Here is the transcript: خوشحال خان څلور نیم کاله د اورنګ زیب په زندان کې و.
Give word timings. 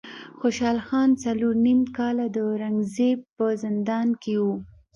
خوشحال 0.39 0.77
خان 0.87 1.09
څلور 1.23 1.53
نیم 1.65 1.81
کاله 1.97 2.25
د 2.31 2.37
اورنګ 2.47 2.77
زیب 2.95 3.19
په 3.35 3.45
زندان 3.63 4.07
کې 4.21 4.33
و. 4.43 4.45